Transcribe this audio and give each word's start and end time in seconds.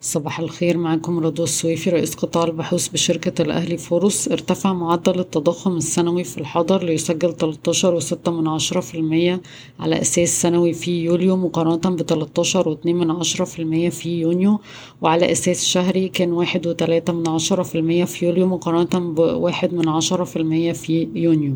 صباح 0.00 0.40
الخير 0.40 0.76
معكم 0.76 1.18
رضوى 1.18 1.44
السويفي 1.44 1.90
رئيس 1.90 2.14
قطاع 2.14 2.44
البحوث 2.44 2.88
بشركة 2.88 3.42
الأهلي 3.42 3.76
فاروس. 3.78 4.28
ارتفع 4.28 4.72
معدل 4.72 5.20
التضخم 5.20 5.76
السنوي 5.76 6.24
في 6.24 6.38
الحضر 6.38 6.84
ليسجل 6.84 7.34
13.6 7.34 8.28
من 8.28 8.48
عشرة 8.48 8.80
في 8.80 8.94
المية 8.98 9.42
على 9.80 10.00
أساس 10.00 10.42
سنوي 10.42 10.72
في 10.72 11.04
يوليو 11.04 11.36
مقارنة 11.36 11.96
ب 11.96 12.02
13.2 12.02 12.86
من 12.86 13.10
عشرة 13.10 13.44
في 13.44 13.58
المية 13.62 13.88
في 13.88 14.20
يونيو 14.20 14.60
وعلى 15.02 15.32
أساس 15.32 15.64
شهري 15.64 16.08
كان 16.08 16.32
واحد 16.32 16.66
وتلاتة 16.66 17.12
من 17.12 17.28
عشرة 17.28 17.62
في 17.62 17.78
المية 17.78 18.04
في 18.04 18.26
يوليو 18.26 18.46
مقارنة 18.46 19.14
في 20.24 20.36
المية 20.36 20.72
في 20.72 21.08
يونيو. 21.14 21.54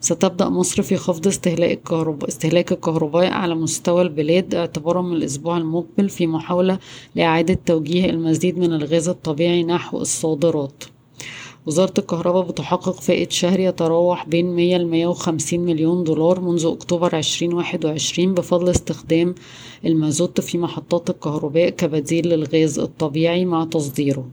ستبدأ 0.00 0.48
مصر 0.48 0.82
في 0.82 0.96
خفض 0.96 1.26
استهلاك 1.26 1.78
الكهرباء 1.78 2.28
استهلاك 2.28 2.72
الكهرباء 2.72 3.30
على 3.32 3.54
مستوى 3.54 4.02
البلاد 4.02 4.54
اعتبارا 4.54 5.02
من 5.02 5.16
الأسبوع 5.16 5.56
المقبل 5.56 6.08
في 6.08 6.26
محاولة 6.26 6.78
لإعادة 7.14 7.58
توجيه 7.66 8.10
المزيد 8.10 8.58
من 8.58 8.72
الغاز 8.72 9.08
الطبيعي 9.08 9.64
نحو 9.64 9.98
الصادرات. 10.00 10.84
وزارة 11.66 11.94
الكهرباء 11.98 12.42
بتحقق 12.42 13.00
فائض 13.00 13.30
شهري 13.30 13.64
يتراوح 13.64 14.28
بين 14.28 14.56
100 14.56 14.76
ل 14.76 14.86
150 14.86 15.60
مليون 15.60 16.04
دولار 16.04 16.40
منذ 16.40 16.66
أكتوبر 16.66 17.18
2021 17.18 18.34
بفضل 18.34 18.68
استخدام 18.70 19.34
المازوت 19.84 20.40
في 20.40 20.58
محطات 20.58 21.10
الكهرباء 21.10 21.68
كبديل 21.68 22.28
للغاز 22.28 22.78
الطبيعي 22.78 23.44
مع 23.44 23.64
تصديره. 23.64 24.26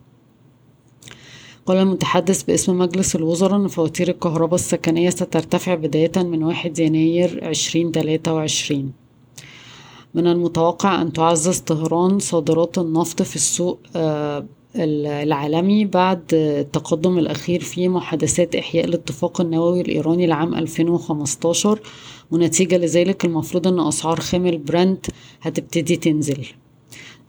قال 1.66 1.77
المتحدث 1.77 2.44
باسم 2.44 2.77
مجلس 2.77 3.16
الوزراء 3.16 3.55
أن 3.55 3.67
فواتير 3.67 4.09
الكهرباء 4.09 4.55
السكنية 4.55 5.09
سترتفع 5.09 5.76
بداية 5.76 6.12
من 6.17 6.44
واحد 6.44 6.80
يناير 6.80 7.39
عشرين 7.44 7.91
تلاتة 7.91 8.34
وعشرين. 8.34 8.91
من 10.13 10.27
المتوقع 10.27 11.02
أن 11.02 11.13
تعزز 11.13 11.59
طهران 11.59 12.20
صادرات 12.20 12.77
النفط 12.77 13.22
في 13.22 13.36
السوق 13.36 13.80
آه، 13.95 14.45
العالمي 14.76 15.86
بعد 15.86 16.23
التقدم 16.34 17.17
الأخير 17.17 17.59
في 17.61 17.88
محادثات 17.88 18.55
إحياء 18.55 18.86
الاتفاق 18.86 19.42
النووي 19.42 19.81
الإيراني 19.81 20.27
لعام 20.27 20.55
2015 20.55 21.80
ونتيجة 22.31 22.77
لذلك 22.77 23.25
المفروض 23.25 23.67
أن 23.67 23.80
أسعار 23.80 24.20
خام 24.20 24.48
البرنت 24.48 25.05
هتبتدي 25.42 25.95
تنزل. 25.95 26.45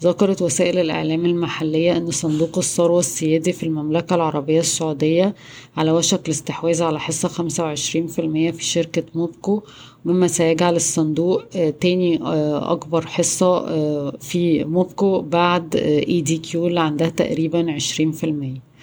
ذكرت 0.03 0.43
وسائل 0.43 0.79
الإعلام 0.79 1.27
المحلية 1.27 1.97
أن 1.97 2.11
صندوق 2.11 2.59
الثروة 2.59 2.99
السيادي 2.99 3.53
في 3.53 3.63
المملكة 3.63 4.15
العربية 4.15 4.61
السعودية 4.61 5.35
على 5.77 5.91
وشك 5.93 6.27
الاستحواذ 6.27 6.83
على 6.83 7.01
حصة 7.01 7.29
خمسة 7.29 7.65
وعشرين 7.65 8.07
في 8.07 8.19
المية 8.19 8.51
في 8.51 8.65
شركة 8.65 9.03
موبكو 9.15 9.63
مما 10.05 10.27
سيجعل 10.27 10.77
الصندوق 10.77 11.45
آه، 11.57 11.71
تاني 11.71 12.23
آه، 12.23 12.73
أكبر 12.73 13.07
حصة 13.07 13.69
آه، 13.69 14.13
في 14.21 14.65
موبكو 14.65 15.21
بعد 15.21 15.77
ADQ 15.77 16.67
اللي 16.67 16.81
عندها 16.81 17.09
تقريبا 17.09 17.73
عشرين 17.73 18.13
في 18.13 18.25
المية. 18.25 18.75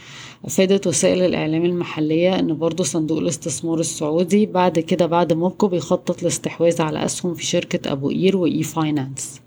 أفادت 0.46 0.88
وسائل 0.88 1.22
الإعلام 1.22 1.66
المحلية 1.66 2.40
أن 2.40 2.58
برضو 2.58 2.84
صندوق 2.84 3.18
الاستثمار 3.18 3.80
السعودي 3.80 4.46
بعد 4.46 4.80
كده 4.80 5.06
بعد 5.06 5.34
موبكو 5.34 5.68
بيخطط 5.68 6.22
الاستحواذ 6.22 6.82
على 6.82 7.06
أسهم 7.06 7.34
في 7.34 7.46
شركة 7.46 7.92
أبو 7.92 8.10
قير 8.10 8.38
و 8.38 8.64
e-finance 8.64 9.42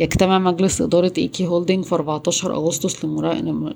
يجتمع 0.00 0.38
مجلس 0.38 0.80
إدارة 0.80 1.12
EK 1.18 1.46
Holding 1.46 1.84
في 1.84 1.94
14 1.94 2.54
أغسطس 2.54 3.04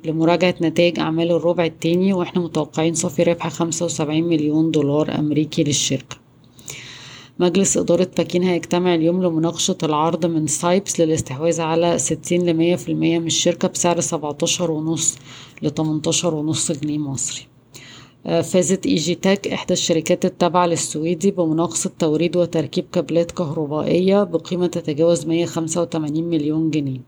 لمراجعة 0.05 0.55
نتائج 0.63 0.99
أعمال 0.99 1.31
الربع 1.31 1.65
التاني 1.65 2.13
وإحنا 2.13 2.43
متوقعين 2.43 2.95
صافي 2.95 3.23
ربح 3.23 3.49
75 3.49 4.23
مليون 4.23 4.71
دولار 4.71 5.19
أمريكي 5.19 5.65
للشركة. 5.65 6.17
مجلس 7.39 7.77
إدارة 7.77 8.11
باكين 8.17 8.43
هيجتمع 8.43 8.95
اليوم 8.95 9.23
لمناقشة 9.23 9.77
العرض 9.83 10.27
من 10.27 10.47
سايبس 10.47 11.01
للاستحواذ 11.01 11.61
على 11.61 11.99
60 11.99 12.39
لمية 12.39 12.77
في 12.77 12.89
المية 12.89 13.19
من 13.19 13.27
الشركة 13.27 13.69
بسعر 13.69 14.01
17 14.01 14.71
ونص 14.71 15.19
لتمنتاشر 15.63 16.35
ونص 16.35 16.73
جنيه 16.73 16.99
مصري. 16.99 17.54
فازت 18.25 18.87
ايجي 18.87 19.15
تاك 19.15 19.49
إحدى 19.49 19.73
الشركات 19.73 20.25
التابعة 20.25 20.67
للسويدي 20.67 21.31
بمناقصة 21.31 21.91
توريد 21.99 22.37
وتركيب 22.37 22.85
كابلات 22.93 23.31
كهربائية 23.31 24.23
بقيمة 24.23 24.67
تتجاوز 24.67 25.27
185 25.27 26.25
مليون 26.25 26.71
جنيه. 26.71 27.01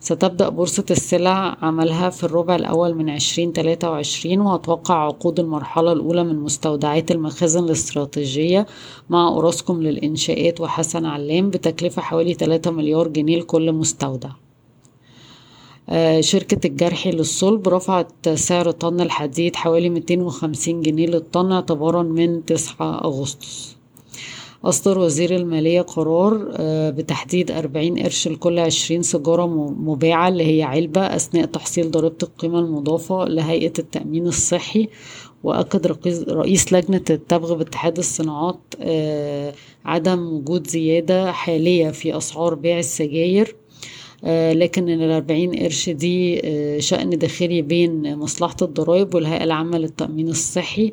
ستبدأ 0.00 0.48
بورصة 0.48 0.84
السلع 0.90 1.56
عملها 1.62 2.10
في 2.10 2.24
الربع 2.24 2.56
الأول 2.56 2.94
من 2.94 3.08
2023 3.08 4.40
وأتوقع 4.40 4.94
عقود 5.06 5.40
المرحلة 5.40 5.92
الأولى 5.92 6.24
من 6.24 6.36
مستودعات 6.40 7.10
المخازن 7.10 7.64
الاستراتيجية 7.64 8.66
مع 9.10 9.28
أوراسكوم 9.28 9.82
للإنشاءات 9.82 10.60
وحسن 10.60 11.04
علام 11.06 11.50
بتكلفة 11.50 12.02
حوالي 12.02 12.34
3 12.34 12.70
مليار 12.70 13.08
جنيه 13.08 13.38
لكل 13.38 13.72
مستودع. 13.72 14.28
آه، 14.28 14.49
شركة 16.20 16.66
الجرحي 16.66 17.10
للصلب 17.10 17.68
رفعت 17.68 18.28
سعر 18.28 18.70
طن 18.70 19.00
الحديد 19.00 19.56
حوالي 19.56 19.88
250 19.88 20.82
جنيه 20.82 21.06
للطن 21.06 21.52
اعتبارا 21.52 22.02
من 22.02 22.44
9 22.44 23.04
أغسطس. 23.04 23.76
أصدر 24.64 24.98
وزير 24.98 25.36
المالية 25.36 25.80
قرار 25.80 26.48
آه، 26.52 26.90
بتحديد 26.90 27.50
40 27.50 27.98
قرش 27.98 28.28
لكل 28.28 28.58
20 28.58 29.02
سيجارة 29.02 29.46
مباعة 29.70 30.28
اللي 30.28 30.58
هي 30.58 30.62
علبة 30.62 31.00
أثناء 31.00 31.44
تحصيل 31.44 31.90
ضريبة 31.90 32.16
القيمة 32.22 32.58
المضافة 32.58 33.24
لهيئة 33.24 33.72
التأمين 33.78 34.26
الصحي 34.26 34.88
وأكد 35.44 35.86
رئيس 36.28 36.72
لجنة 36.72 37.04
التبغ 37.10 37.54
باتحاد 37.54 37.98
الصناعات 37.98 38.58
آه، 38.80 39.54
عدم 39.84 40.32
وجود 40.32 40.66
زيادة 40.66 41.32
حالية 41.32 41.90
في 41.90 42.16
أسعار 42.16 42.54
بيع 42.54 42.78
السجاير. 42.78 43.48
آه، 43.48 43.69
لكن 44.52 44.88
الأربعين 44.88 45.54
قرش 45.54 45.88
دي 45.90 46.40
آه، 46.44 46.78
شأن 46.78 47.10
داخلي 47.10 47.62
بين 47.62 48.16
مصلحة 48.16 48.56
الضرائب 48.62 49.14
والهيئة 49.14 49.44
العامة 49.44 49.78
للتأمين 49.78 50.28
الصحي 50.28 50.92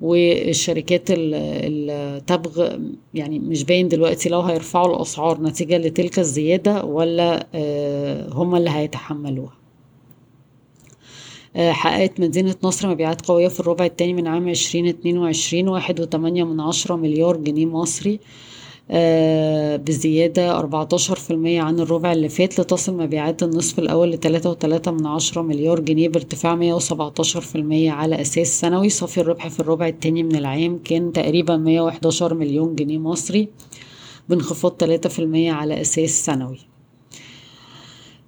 والشركات 0.00 1.02
التبغ 1.10 2.76
يعني 3.14 3.38
مش 3.38 3.64
باين 3.64 3.88
دلوقتي 3.88 4.28
لو 4.28 4.40
هيرفعوا 4.40 4.96
الأسعار 4.96 5.42
نتيجة 5.42 5.78
لتلك 5.78 6.18
الزيادة 6.18 6.84
ولا 6.84 7.46
آه، 7.54 8.28
هما 8.32 8.58
اللي 8.58 8.70
هيتحملوها. 8.70 9.52
حققت 11.56 12.20
مدينة 12.20 12.54
نصر 12.62 12.88
مبيعات 12.88 13.26
قوية 13.26 13.48
في 13.48 13.60
الربع 13.60 13.84
الثاني 13.84 14.14
من 14.14 14.26
عام 14.26 14.48
عشرين 14.48 14.86
اتنين 14.86 15.18
وعشرين 15.18 15.68
واحد 15.68 16.00
وتمانية 16.00 16.44
من 16.44 16.60
عشرة 16.60 16.96
مليار 16.96 17.36
جنيه 17.36 17.66
مصري. 17.66 18.14
آه، 18.14 18.18
بزيادة 19.76 20.60
14% 20.60 21.32
عن 21.46 21.80
الربع 21.80 22.12
اللي 22.12 22.28
فات 22.28 22.60
لتصل 22.60 22.96
مبيعات 22.96 23.42
النصف 23.42 23.78
الأول 23.78 24.10
لتلاتة 24.10 24.50
وتلاتة 24.50 24.90
من 24.90 25.06
عشرة 25.06 25.42
مليار 25.42 25.80
جنيه 25.80 26.08
بارتفاع 26.08 26.78
117% 26.78 26.82
على 27.88 28.20
أساس 28.20 28.60
سنوي 28.60 28.88
صافي 28.88 29.20
الربح 29.20 29.48
في 29.48 29.60
الربع 29.60 29.88
التاني 29.88 30.22
من 30.22 30.36
العام 30.36 30.78
كان 30.84 31.12
تقريبا 31.12 31.56
111 31.56 32.34
مليون 32.34 32.74
جنيه 32.74 32.98
مصري 32.98 33.48
بانخفاض 34.28 34.84
3% 34.84 35.20
على 35.34 35.80
أساس 35.80 36.24
سنوي. 36.24 36.73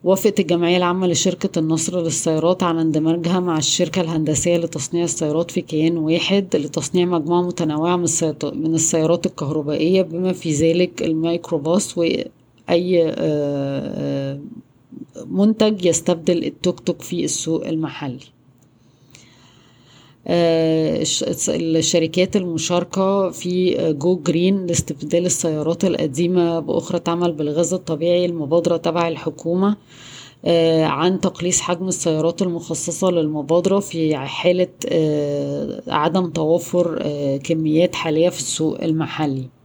وافقت 0.04 0.40
الجمعية 0.40 0.76
العامة 0.76 1.06
لشركة 1.06 1.58
النصر 1.58 2.02
للسيارات 2.02 2.62
على 2.62 2.80
اندماجها 2.80 3.40
مع 3.40 3.58
الشركة 3.58 4.00
الهندسية 4.00 4.56
لتصنيع 4.56 5.04
السيارات 5.04 5.50
في 5.50 5.60
كيان 5.60 5.96
واحد 5.96 6.56
لتصنيع 6.56 7.06
مجموعة 7.06 7.42
متنوعة 7.42 7.96
من 8.42 8.74
السيارات 8.74 9.26
الكهربائية 9.26 10.02
بما 10.02 10.32
في 10.32 10.52
ذلك 10.52 11.02
الميكروباص 11.02 11.98
وأي 11.98 12.28
آه، 12.70 13.14
آه، 13.18 14.40
منتج 15.26 15.84
يستبدل 15.84 16.44
التوك 16.44 16.80
توك 16.80 17.02
في 17.02 17.24
السوق 17.24 17.66
المحلي. 17.66 18.35
الشركات 20.28 22.36
المشاركة 22.36 23.30
في 23.30 23.76
Go 23.92 24.16
Green 24.16 24.66
لاستبدال 24.66 25.26
السيارات 25.26 25.84
القديمة 25.84 26.60
بأخرى 26.60 26.98
تعمل 26.98 27.32
بالغاز 27.32 27.74
الطبيعي 27.74 28.24
المبادرة 28.26 28.76
تبع 28.76 29.08
الحكومة 29.08 29.76
آه، 30.44 30.84
عن 30.84 31.20
تقليص 31.20 31.60
حجم 31.60 31.88
السيارات 31.88 32.42
المخصصة 32.42 33.10
للمبادرة 33.10 33.78
في 33.80 34.16
حالة 34.16 34.68
آه، 34.88 35.82
عدم 35.88 36.30
توافر 36.30 37.02
كميات 37.44 37.94
حالية 37.94 38.28
في 38.28 38.38
السوق 38.38 38.82
المحلي. 38.84 39.40
آه، 39.40 39.55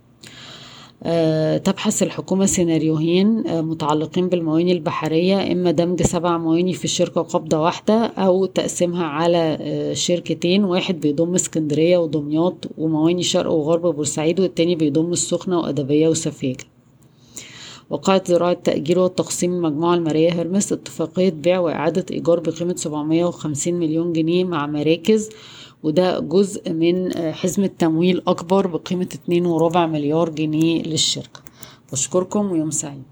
تبحث 1.58 2.04
الحكومة 2.04 2.46
سيناريوهين 2.46 3.48
آه، 3.48 3.62
متعلقين 3.62 4.30
بالمواني 4.30 4.72
البحرية 4.72 5.52
إما 5.52 5.72
دمج 5.72 6.02
سبع 6.02 6.38
مواني 6.38 6.74
في 6.74 6.88
شركة 6.88 7.22
قبضة 7.22 7.60
واحدة 7.60 7.94
أو 8.06 8.46
تقسيمها 8.46 9.06
على 9.06 9.58
آه، 9.62 9.94
شركتين 9.94 10.64
واحد 10.64 11.00
بيضم 11.00 11.36
اسكندرية 11.36 11.98
ودمياط 11.98 12.56
ومواني 12.78 13.24
شرق 13.24 13.52
وغرب 13.52 13.96
بورسعيد 13.96 14.40
والتاني 14.40 14.76
بيضم 14.76 15.12
السخنة 15.12 15.60
وأدبية 15.60 16.08
وسفاجة 16.08 16.66
وقعت 17.90 18.28
زراعة 18.28 18.52
التأجير 18.52 19.00
والتقسيم 19.00 19.54
المجموعة 19.54 19.96
المالية 19.96 20.42
هرمس 20.42 20.74
اتفاقية 20.74 21.30
بيع 21.30 21.60
وإعادة 21.60 22.06
إيجار 22.12 22.40
بقيمة 22.40 22.76
750 22.76 23.74
مليون 23.74 24.14
جنيه 24.14 24.44
مع 24.44 24.68
مراكز 24.68 25.30
وده 25.84 26.20
جزء 26.20 26.72
من 26.72 27.18
آه، 27.18 27.32
حزمة 27.32 27.70
تمويل 27.80 28.22
أكبر 28.28 28.68
بقيمة 28.68 29.10
اتنين 29.14 29.46
وربع 29.46 29.86
مليار 29.86 30.30
جنيه 30.30 30.84
للشركة. 30.84 31.42
بشكركم 31.92 32.52
ويوم 32.52 32.72
سعيد. 32.72 33.11